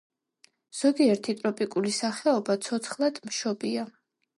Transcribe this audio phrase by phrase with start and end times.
[0.77, 3.91] ზოგიერთი ტროპიკული სახეობა ცოცხლადმშობია.